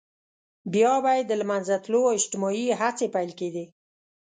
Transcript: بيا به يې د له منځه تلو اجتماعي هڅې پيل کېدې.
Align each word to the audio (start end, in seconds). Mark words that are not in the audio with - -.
بيا 0.73 0.93
به 1.03 1.11
يې 1.17 1.21
د 1.29 1.31
له 1.39 1.45
منځه 1.51 1.73
تلو 1.85 2.01
اجتماعي 2.17 2.65
هڅې 2.81 3.07
پيل 3.15 3.31
کېدې. 3.39 3.65